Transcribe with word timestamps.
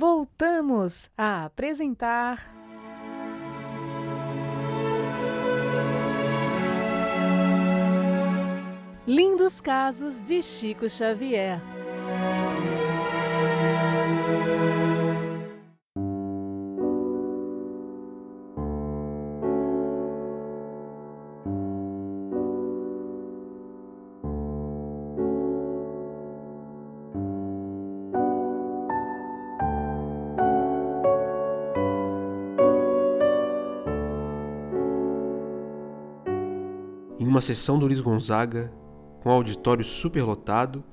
voltamos 0.00 1.10
a 1.14 1.44
apresentar. 1.44 2.40
Lindos 9.06 9.60
casos 9.60 10.22
de 10.22 10.40
Chico 10.40 10.88
Xavier. 10.88 11.60
Em 37.40 37.42
uma 37.42 37.46
sessão 37.46 37.78
do 37.78 37.86
Luiz 37.86 38.02
Gonzaga, 38.02 38.70
com 39.22 39.30
o 39.30 39.32
auditório 39.32 39.82
superlotado, 39.82 40.84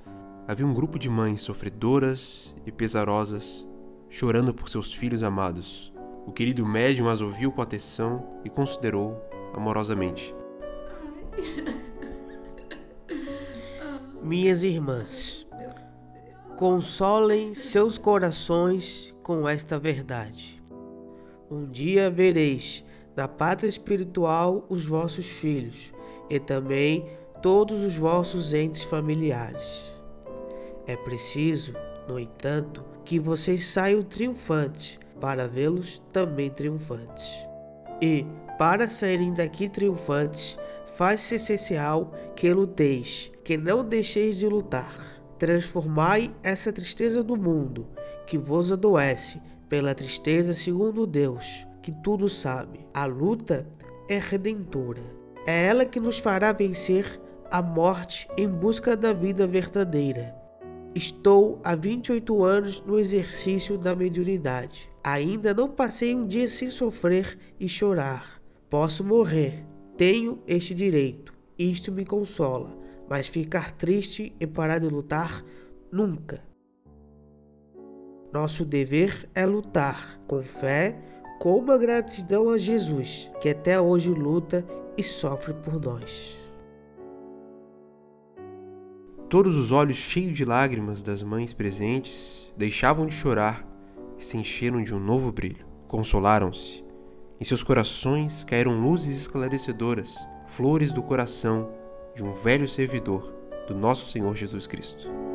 havia 0.48 0.66
um 0.66 0.73
grupo 0.73 0.98
de 0.98 1.10
mães 1.10 1.42
sofredoras 1.42 2.56
e 2.66 2.72
pesarosas 2.72 3.68
chorando 4.10 4.54
por 4.54 4.70
seus 4.70 4.94
filhos 4.94 5.23
amados. 5.23 5.92
O 6.26 6.32
querido 6.32 6.66
médium 6.66 7.10
as 7.10 7.20
ouviu 7.20 7.52
com 7.52 7.62
atenção 7.62 8.40
e 8.46 8.50
considerou 8.50 9.22
amorosamente. 9.54 10.34
Minhas 14.23 14.64
irmãs, 14.64 15.45
consolem 16.56 17.54
seus 17.54 17.98
corações 17.98 19.14
com 19.22 19.50
esta 19.50 19.78
verdade. 19.78 20.64
Um 21.52 21.70
dia 21.70 22.09
vereis 22.09 22.86
na 23.18 23.28
pátria 23.28 23.68
espiritual 23.68 24.64
os 24.70 24.86
vossos 24.86 25.26
filhos 25.26 25.92
e 26.30 26.40
também 26.40 27.04
todos 27.42 27.84
os 27.84 27.96
vossos 27.96 28.54
entes 28.54 28.84
familiares. 28.84 29.92
É 30.86 30.96
preciso, 30.96 31.74
no 32.08 32.20
entanto, 32.20 32.84
que 33.04 33.20
vocês 33.20 33.66
saiam 33.66 34.04
triunfantes 34.04 35.00
para 35.20 35.48
vê-los 35.48 36.00
também 36.14 36.52
triunfantes. 36.52 37.28
E, 38.00 38.24
para 38.58 38.86
saírem 38.86 39.34
daqui 39.34 39.68
triunfantes, 39.68 40.56
faz-se 40.96 41.36
essencial 41.36 42.14
que 42.36 42.54
luteis, 42.54 43.31
que 43.44 43.58
não 43.58 43.84
deixeis 43.84 44.38
de 44.38 44.48
lutar. 44.48 44.96
Transformai 45.40 46.34
essa 46.44 46.72
tristeza 46.72 47.24
do 47.24 47.36
mundo, 47.36 47.88
que 48.28 48.38
vos 48.38 48.72
adoece, 48.72 49.42
pela 49.68 49.94
tristeza 49.94 50.54
segundo 50.54 51.06
Deus, 51.06 51.67
que 51.88 51.92
tudo 51.94 52.28
sabe. 52.28 52.86
A 52.94 53.06
luta 53.06 53.66
é 54.10 54.20
redentora. 54.20 55.04
É 55.46 55.68
ela 55.68 55.86
que 55.86 56.02
nos 56.02 56.20
fará 56.20 56.52
vencer 56.52 57.18
a 57.50 57.62
morte 57.62 58.28
em 58.38 58.46
busca 58.46 58.94
da 58.94 59.14
vida 59.14 59.48
verdadeira. 59.48 60.36
Estou 60.94 61.62
há 61.64 61.76
28 61.76 62.44
anos 62.44 62.84
no 62.86 63.00
exercício 63.00 63.78
da 63.78 63.96
mediunidade. 63.96 64.92
Ainda 65.02 65.54
não 65.54 65.70
passei 65.70 66.14
um 66.14 66.28
dia 66.28 66.50
sem 66.50 66.70
sofrer 66.70 67.40
e 67.58 67.70
chorar. 67.70 68.42
Posso 68.70 69.02
morrer. 69.02 69.66
Tenho 69.96 70.44
este 70.46 70.76
direito. 70.76 71.34
Isto 71.58 71.90
me 71.90 72.04
consola. 72.04 72.78
Mas 73.10 73.30
ficar 73.30 73.72
triste 73.72 74.36
e 74.38 74.46
parar 74.46 74.80
de 74.80 74.90
lutar, 74.90 75.42
nunca. 75.90 76.44
Nosso 78.34 78.66
dever 78.66 79.30
é 79.34 79.46
lutar 79.46 80.20
com 80.28 80.44
fé, 80.44 81.17
com 81.40 81.58
uma 81.58 81.78
gratidão 81.78 82.50
a 82.50 82.58
Jesus, 82.58 83.30
que 83.42 83.50
até 83.50 83.80
hoje 83.80 84.10
luta 84.10 84.66
e 84.98 85.04
sofre 85.04 85.54
por 85.54 85.80
nós. 85.80 86.36
Todos 89.30 89.58
os 89.58 89.72
olhos 89.72 89.97
cheios 89.97 90.38
de 90.38 90.46
lágrimas 90.46 91.03
das 91.03 91.22
mães 91.22 91.53
presentes 91.53 92.50
deixavam 92.56 93.06
de 93.06 93.14
chorar 93.14 93.68
e 94.18 94.24
se 94.24 94.38
encheram 94.38 94.81
de 94.81 94.96
um 94.96 95.00
novo 95.00 95.31
brilho. 95.31 95.66
Consolaram-se. 95.88 96.84
Em 97.40 97.44
seus 97.44 97.62
corações 97.62 98.44
caíram 98.44 98.81
luzes 98.81 99.22
esclarecedoras, 99.22 100.18
flores 100.47 100.92
do 100.92 101.03
coração 101.03 101.70
de 102.16 102.24
um 102.24 102.31
velho 102.31 102.68
servidor 102.68 103.34
do 103.68 103.76
nosso 103.76 104.09
Senhor 104.09 104.36
Jesus 104.36 104.66
Cristo. 104.66 105.27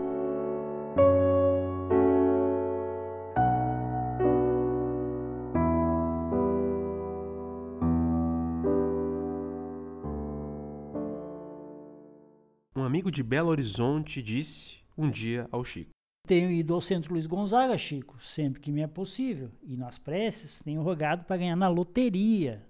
Amigo 12.93 13.11
de 13.11 13.23
Belo 13.23 13.49
Horizonte 13.49 14.21
disse 14.21 14.77
um 14.99 15.11
dia 15.11 15.49
ao 15.51 15.65
Chico: 15.65 15.93
Tenho 16.29 16.51
ido 16.51 16.75
ao 16.75 16.81
Centro 16.83 17.15
Luiz 17.15 17.27
Gonzaga, 17.27 17.79
Chico, 17.79 18.23
sempre 18.23 18.61
que 18.61 18.71
me 18.71 18.83
é 18.83 18.87
possível. 18.87 19.51
E 19.63 19.79
nas 19.79 19.97
preces 19.97 20.59
tenho 20.59 20.83
rogado 20.83 21.25
para 21.25 21.39
ganhar 21.39 21.57
na 21.57 21.69
loteria. 21.69 22.63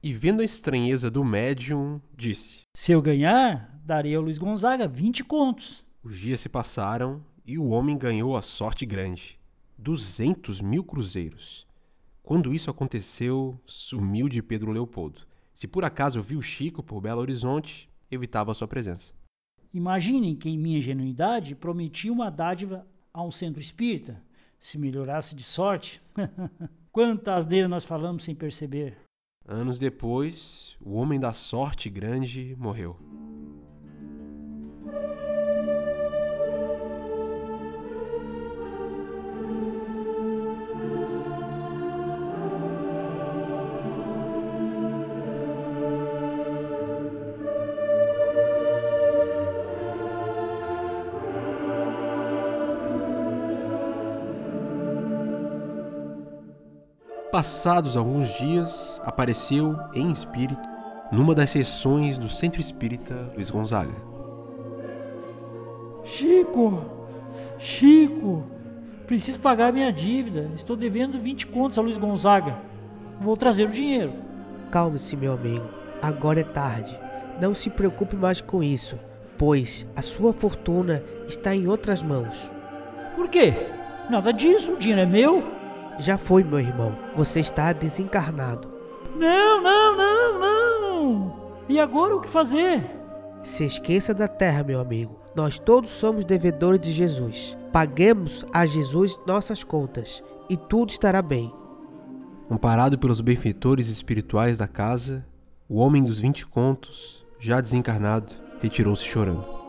E 0.00 0.12
vendo 0.12 0.40
a 0.40 0.44
estranheza 0.44 1.10
do 1.10 1.24
médium, 1.24 2.00
disse: 2.16 2.60
Se 2.76 2.92
eu 2.92 3.02
ganhar, 3.02 3.76
darei 3.84 4.14
ao 4.14 4.22
Luiz 4.22 4.38
Gonzaga 4.38 4.86
20 4.86 5.24
contos. 5.24 5.84
Os 6.00 6.16
dias 6.16 6.38
se 6.38 6.48
passaram 6.48 7.20
e 7.44 7.58
o 7.58 7.70
homem 7.70 7.98
ganhou 7.98 8.36
a 8.36 8.42
sorte 8.42 8.86
grande: 8.86 9.36
200 9.76 10.60
mil 10.60 10.84
cruzeiros. 10.84 11.66
Quando 12.22 12.54
isso 12.54 12.70
aconteceu, 12.70 13.60
sumiu 13.66 14.28
de 14.28 14.44
Pedro 14.44 14.70
Leopoldo. 14.70 15.22
Se 15.52 15.66
por 15.66 15.84
acaso 15.84 16.22
viu 16.22 16.40
Chico 16.40 16.84
por 16.84 17.00
Belo 17.00 17.20
Horizonte, 17.20 17.90
evitava 18.08 18.54
sua 18.54 18.68
presença. 18.68 19.18
Imaginem 19.72 20.34
que, 20.34 20.48
em 20.48 20.58
minha 20.58 20.78
ingenuidade, 20.78 21.54
prometi 21.54 22.10
uma 22.10 22.30
dádiva 22.30 22.86
a 23.12 23.22
um 23.22 23.30
centro 23.30 23.60
espírita. 23.60 24.20
Se 24.58 24.76
melhorasse 24.76 25.34
de 25.34 25.42
sorte. 25.42 26.02
Quanta 26.92 27.34
asneira 27.34 27.68
nós 27.68 27.84
falamos 27.84 28.24
sem 28.24 28.34
perceber. 28.34 28.98
Anos 29.46 29.78
depois, 29.78 30.76
o 30.80 30.94
homem 30.94 31.18
da 31.18 31.32
sorte 31.32 31.88
grande 31.88 32.54
morreu. 32.58 32.96
Passados 57.40 57.96
alguns 57.96 58.28
dias, 58.36 59.00
apareceu 59.02 59.74
em 59.94 60.12
espírito 60.12 60.60
numa 61.10 61.34
das 61.34 61.48
sessões 61.48 62.18
do 62.18 62.28
Centro 62.28 62.60
Espírita 62.60 63.32
Luiz 63.34 63.48
Gonzaga. 63.48 63.94
Chico! 66.04 66.84
Chico! 67.58 68.44
Preciso 69.06 69.40
pagar 69.40 69.72
minha 69.72 69.90
dívida. 69.90 70.50
Estou 70.54 70.76
devendo 70.76 71.18
20 71.18 71.46
contos 71.46 71.78
a 71.78 71.80
Luiz 71.80 71.96
Gonzaga. 71.96 72.58
Vou 73.18 73.38
trazer 73.38 73.64
o 73.70 73.72
dinheiro. 73.72 74.12
Calme-se, 74.70 75.16
meu 75.16 75.32
amigo. 75.32 75.64
Agora 76.02 76.40
é 76.40 76.44
tarde. 76.44 76.94
Não 77.40 77.54
se 77.54 77.70
preocupe 77.70 78.16
mais 78.16 78.42
com 78.42 78.62
isso, 78.62 78.98
pois 79.38 79.86
a 79.96 80.02
sua 80.02 80.34
fortuna 80.34 81.02
está 81.26 81.56
em 81.56 81.66
outras 81.66 82.02
mãos. 82.02 82.36
Por 83.16 83.30
quê? 83.30 83.54
Nada 84.10 84.30
disso, 84.30 84.74
o 84.74 84.76
dinheiro 84.76 85.00
é 85.00 85.06
meu. 85.06 85.59
Já 85.98 86.16
foi, 86.16 86.42
meu 86.42 86.60
irmão. 86.60 86.96
Você 87.16 87.40
está 87.40 87.72
desencarnado. 87.72 88.68
Não, 89.16 89.62
não, 89.62 89.96
não, 89.96 90.40
não! 90.40 91.36
E 91.68 91.78
agora 91.78 92.16
o 92.16 92.20
que 92.20 92.28
fazer? 92.28 92.88
Se 93.42 93.64
esqueça 93.64 94.14
da 94.14 94.28
terra, 94.28 94.62
meu 94.62 94.80
amigo. 94.80 95.18
Nós 95.34 95.58
todos 95.58 95.90
somos 95.90 96.24
devedores 96.24 96.80
de 96.80 96.92
Jesus. 96.92 97.56
Paguemos 97.72 98.44
a 98.52 98.66
Jesus 98.66 99.18
nossas 99.26 99.62
contas 99.62 100.22
e 100.48 100.56
tudo 100.56 100.90
estará 100.90 101.22
bem. 101.22 101.52
Amparado 102.50 102.98
pelos 102.98 103.20
benfeitores 103.20 103.88
espirituais 103.88 104.58
da 104.58 104.66
casa, 104.66 105.24
o 105.68 105.76
homem 105.76 106.02
dos 106.02 106.18
vinte 106.18 106.44
contos, 106.44 107.24
já 107.38 107.60
desencarnado, 107.60 108.34
retirou-se 108.60 109.04
chorando. 109.04 109.59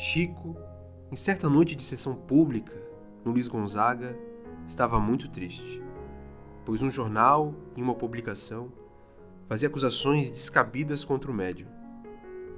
Chico, 0.00 0.56
em 1.10 1.16
certa 1.16 1.48
noite 1.48 1.74
de 1.74 1.82
sessão 1.82 2.14
pública, 2.14 2.72
no 3.24 3.32
Luiz 3.32 3.48
Gonzaga, 3.48 4.16
estava 4.64 5.00
muito 5.00 5.28
triste, 5.28 5.82
pois 6.64 6.80
um 6.82 6.88
jornal, 6.88 7.52
em 7.76 7.82
uma 7.82 7.96
publicação, 7.96 8.72
fazia 9.48 9.66
acusações 9.66 10.30
descabidas 10.30 11.04
contra 11.04 11.28
o 11.28 11.34
médium. 11.34 11.66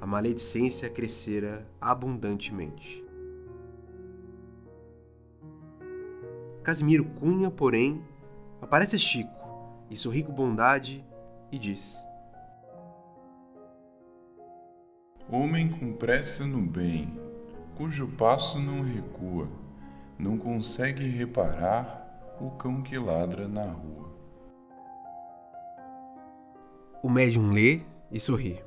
A 0.02 0.06
maledicência 0.06 0.90
crescera 0.90 1.66
abundantemente. 1.80 3.02
Casimiro 6.62 7.06
Cunha, 7.06 7.50
porém, 7.50 8.04
aparece 8.60 8.98
Chico 8.98 9.32
e 9.88 9.96
sorri 9.96 10.22
com 10.22 10.34
bondade 10.34 11.02
e 11.50 11.58
diz: 11.58 12.04
Homem 15.26 15.70
com 15.70 15.94
pressa 15.94 16.44
no 16.44 16.60
bem, 16.60 17.29
cujo 17.80 18.06
passo 18.08 18.58
não 18.58 18.82
recua, 18.82 19.48
não 20.18 20.36
consegue 20.36 21.08
reparar 21.08 22.36
o 22.38 22.50
cão 22.50 22.82
que 22.82 22.98
ladra 22.98 23.48
na 23.48 23.64
rua. 23.64 24.12
O 27.02 27.08
médium 27.08 27.52
lê 27.52 27.80
e 28.12 28.20
sorri. 28.20 28.62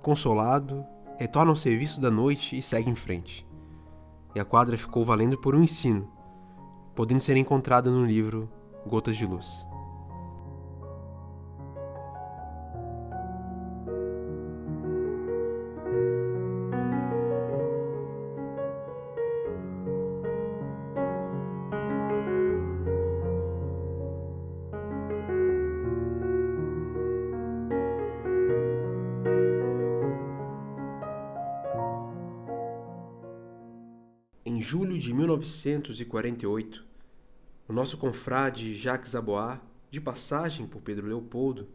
Consolado, 0.00 0.82
retorna 1.18 1.52
ao 1.52 1.56
serviço 1.56 2.00
da 2.00 2.10
noite 2.10 2.56
e 2.56 2.62
segue 2.62 2.88
em 2.88 2.94
frente. 2.94 3.46
E 4.34 4.40
a 4.40 4.46
quadra 4.46 4.78
ficou 4.78 5.04
valendo 5.04 5.36
por 5.36 5.54
um 5.54 5.62
ensino, 5.62 6.10
podendo 6.96 7.20
ser 7.20 7.36
encontrada 7.36 7.90
no 7.90 8.06
livro 8.06 8.50
Gotas 8.86 9.18
de 9.18 9.26
Luz. 9.26 9.66
Julho 34.98 35.00
de 35.00 35.14
1948, 35.14 36.84
o 37.68 37.72
nosso 37.72 37.96
confrade 37.96 38.74
Jacques 38.74 39.14
Abois, 39.14 39.58
de 39.90 40.00
passagem 40.00 40.66
por 40.66 40.82
Pedro 40.82 41.06
Leopoldo, 41.06 41.68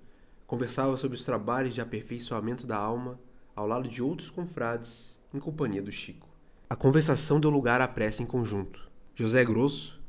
conversava 0.45 0.97
sobre 0.97 1.15
os 1.15 1.23
trabalhos 1.23 1.73
de 1.73 1.81
aperfeiçoamento 1.81 2.67
da 2.67 2.77
alma 2.77 3.19
ao 3.55 3.65
lado 3.65 3.87
de 3.87 4.03
outros 4.03 4.29
confrades, 4.29 5.17
em 5.33 5.39
companhia 5.39 5.81
do 5.81 5.91
Chico. 5.91 6.27
A 6.69 6.75
conversação 6.75 7.39
deu 7.39 7.49
lugar 7.49 7.81
à 7.81 7.87
prece 7.87 8.21
em 8.21 8.25
conjunto. 8.25 8.91
José 9.15 9.43
Grosso, 9.45 10.01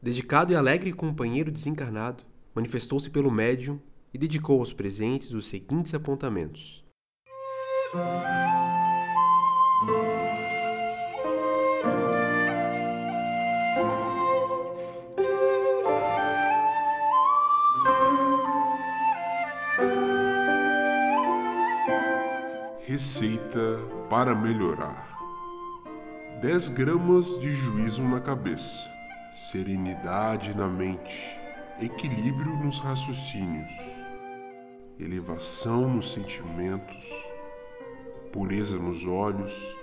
dedicado 0.00 0.52
e 0.52 0.56
alegre 0.56 0.92
companheiro 0.92 1.50
desencarnado, 1.50 2.24
manifestou-se 2.54 3.10
pelo 3.10 3.30
médium 3.30 3.78
e 4.14 4.18
dedicou 4.18 4.60
aos 4.60 4.72
presentes 4.72 5.32
os 5.32 5.46
seguintes 5.46 5.94
apontamentos. 5.94 6.84
Receita 23.02 23.80
para 24.08 24.32
melhorar: 24.32 25.08
10 26.40 26.68
gramas 26.68 27.36
de 27.36 27.52
juízo 27.52 28.00
na 28.04 28.20
cabeça, 28.20 28.88
serenidade 29.32 30.56
na 30.56 30.68
mente, 30.68 31.36
equilíbrio 31.80 32.56
nos 32.58 32.78
raciocínios, 32.78 33.72
elevação 35.00 35.92
nos 35.92 36.12
sentimentos, 36.12 37.10
pureza 38.32 38.76
nos 38.76 39.04
olhos, 39.04 39.76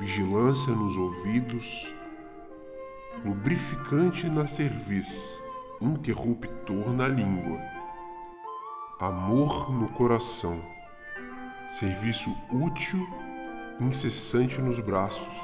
vigilância 0.00 0.74
nos 0.74 0.96
ouvidos, 0.96 1.94
lubrificante 3.24 4.28
na 4.28 4.48
cerviz, 4.48 5.40
interruptor 5.80 6.92
na 6.92 7.06
língua, 7.06 7.60
amor 8.98 9.70
no 9.70 9.88
coração 9.90 10.73
serviço 11.68 12.30
útil, 12.52 13.06
incessante 13.80 14.60
nos 14.60 14.78
braços, 14.78 15.34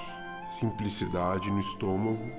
simplicidade 0.49 1.51
no 1.51 1.61
estômago, 1.61 2.31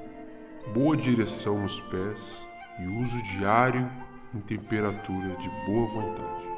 boa 0.74 0.96
direção 0.96 1.62
nos 1.62 1.80
pés 1.80 2.46
e 2.80 2.88
uso 2.88 3.22
diário 3.24 3.90
em 4.34 4.40
temperatura 4.40 5.36
de 5.38 5.50
boa 5.66 5.88
vontade. 5.88 6.52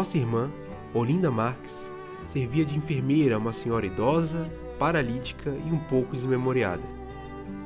Nossa 0.00 0.16
irmã, 0.16 0.50
Olinda 0.94 1.30
Marques, 1.30 1.92
servia 2.24 2.64
de 2.64 2.74
enfermeira 2.74 3.34
a 3.34 3.38
uma 3.38 3.52
senhora 3.52 3.84
idosa, 3.84 4.50
paralítica 4.78 5.50
e 5.50 5.70
um 5.70 5.78
pouco 5.78 6.14
desmemoriada. 6.14 6.82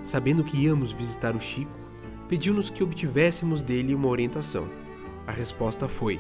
Sabendo 0.05 0.43
que 0.43 0.57
íamos 0.57 0.91
visitar 0.91 1.37
o 1.37 1.41
Chico, 1.41 1.71
pediu-nos 2.29 2.71
que 2.71 2.83
obtivéssemos 2.83 3.63
dele 3.63 3.95
uma 3.95 4.09
orientação. 4.09 4.69
A 5.29 5.31
resposta 5.31 5.87
foi: 5.87 6.19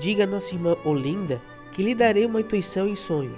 Diga 0.00 0.24
a 0.24 0.26
nossa 0.26 0.54
irmã 0.54 0.74
Olinda 0.82 1.42
que 1.72 1.82
lhe 1.82 1.94
darei 1.94 2.24
uma 2.24 2.40
intuição 2.40 2.88
em 2.88 2.96
sonho. 2.96 3.36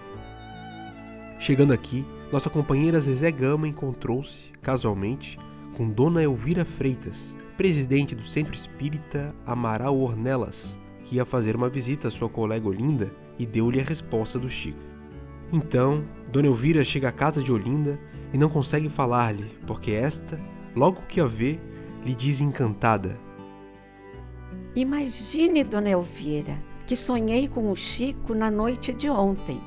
Chegando 1.41 1.73
aqui, 1.73 2.07
nossa 2.31 2.49
companheira 2.49 3.01
Zezé 3.01 3.33
Gama 3.33 3.67
encontrou-se, 3.67 4.45
casualmente, 4.63 5.37
com 5.77 5.91
Dona 5.91 6.23
Elvira 6.23 6.65
Freitas, 6.65 7.37
presidente 7.57 8.15
do 8.15 8.23
Centro 8.23 8.55
Espírita 8.55 9.35
Amaral 9.45 9.99
Ornelas, 9.99 10.81
que 11.04 11.16
ia 11.16 11.25
fazer 11.25 11.56
uma 11.56 11.68
visita 11.68 12.09
à 12.09 12.11
sua 12.11 12.28
colega 12.28 12.68
Olinda 12.68 13.12
e 13.38 13.47
deu-lhe 13.47 13.80
a 13.80 13.85
resposta 13.85 14.38
do 14.38 14.49
Chico. 14.49 14.82
Então, 15.52 16.04
Dona 16.30 16.47
Elvira 16.47 16.82
chega 16.82 17.09
à 17.09 17.12
casa 17.12 17.42
de 17.42 17.52
Olinda 17.52 17.99
e 18.32 18.38
não 18.38 18.49
consegue 18.49 18.88
falar-lhe, 18.88 19.50
porque 19.66 19.90
esta, 19.90 20.38
logo 20.75 21.02
que 21.02 21.21
a 21.21 21.26
vê, 21.26 21.59
lhe 22.04 22.14
diz 22.14 22.40
encantada: 22.40 23.18
Imagine, 24.75 25.62
Dona 25.62 25.90
Elvira, 25.90 26.56
que 26.87 26.97
sonhei 26.97 27.47
com 27.47 27.71
o 27.71 27.76
Chico 27.76 28.35
na 28.35 28.50
noite 28.50 28.94
de 28.94 29.11
ontem. 29.11 29.61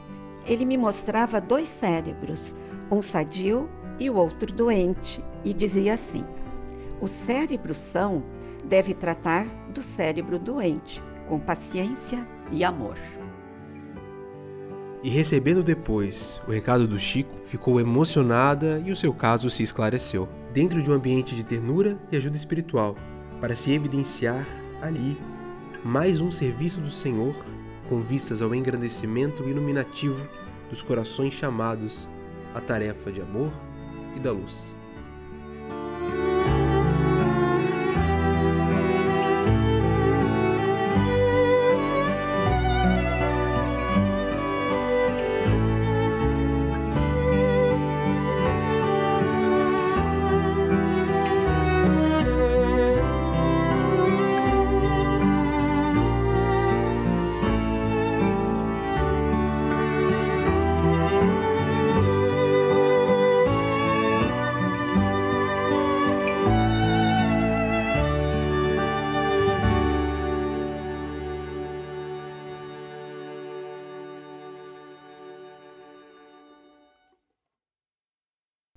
Ele 0.48 0.66
me 0.66 0.78
mostrava 0.78 1.40
dois 1.40 1.68
cérebros, 1.68 2.56
um 2.92 3.02
sadio 3.02 3.70
e 4.00 4.10
o 4.10 4.16
outro 4.16 4.52
doente, 4.52 5.24
e 5.44 5.54
dizia 5.54 5.94
assim: 5.94 6.26
O 7.00 7.08
cérebro 7.08 7.74
são 7.74 8.24
deve 8.66 8.96
tratar 8.96 9.46
do 9.72 9.82
cérebro 9.82 10.40
doente, 10.40 11.02
com 11.28 11.40
paciência 11.40 12.28
e 12.52 12.64
amor. 12.64 12.98
E 15.04 15.10
recebendo 15.10 15.62
depois 15.62 16.42
o 16.48 16.52
recado 16.52 16.88
do 16.88 17.00
Chico, 17.00 17.36
ficou 17.46 17.80
emocionada 17.80 18.82
e 18.86 18.92
o 18.92 18.96
seu 18.96 19.14
caso 19.14 19.50
se 19.50 19.62
esclareceu, 19.62 20.28
dentro 20.52 20.82
de 20.82 20.90
um 20.90 20.94
ambiente 20.94 21.36
de 21.36 21.44
ternura 21.44 21.98
e 22.12 22.18
ajuda 22.18 22.36
espiritual, 22.36 22.96
para 23.40 23.56
se 23.56 23.72
evidenciar 23.72 24.48
ali 24.82 25.18
mais 25.84 26.22
um 26.22 26.32
serviço 26.32 26.82
do 26.82 26.90
Senhor 26.90 27.36
com 27.88 28.02
vistas 28.02 28.42
ao 28.42 28.56
engrandecimento 28.56 29.48
iluminativo 29.48 30.28
dos 30.70 30.82
corações 30.82 31.34
chamados 31.34 32.08
à 32.54 32.60
tarefa 32.60 33.12
de 33.12 33.22
amor 33.22 33.52
e 34.16 34.20
da 34.20 34.32
luz. 34.32 34.75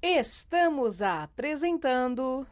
Estamos 0.01 1.03
apresentando. 1.03 2.47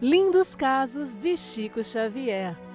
Lindos 0.00 0.54
Casos 0.54 1.14
de 1.14 1.36
Chico 1.36 1.84
Xavier. 1.84 2.65